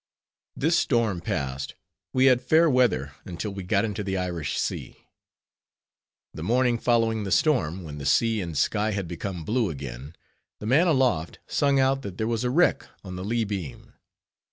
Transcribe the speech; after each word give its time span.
This 0.55 0.75
storm 0.79 1.21
past, 1.21 1.75
we 2.11 2.25
had 2.25 2.41
fair 2.41 2.67
weather 2.67 3.13
until 3.23 3.51
we 3.51 3.61
got 3.61 3.85
into 3.85 4.03
the 4.03 4.17
Irish 4.17 4.57
Sea. 4.57 4.97
The 6.33 6.41
morning 6.41 6.79
following 6.79 7.23
the 7.23 7.31
storm, 7.31 7.83
when 7.83 7.99
the 7.99 8.05
sea 8.07 8.41
and 8.41 8.57
sky 8.57 8.93
had 8.93 9.07
become 9.07 9.45
blue 9.45 9.69
again, 9.69 10.15
the 10.59 10.65
man 10.65 10.87
aloft 10.87 11.37
sung 11.45 11.79
out 11.79 12.01
that 12.01 12.17
there 12.17 12.25
was 12.25 12.43
a 12.43 12.49
wreck 12.49 12.87
on 13.03 13.15
the 13.15 13.23
lee 13.23 13.43
beam. 13.43 13.93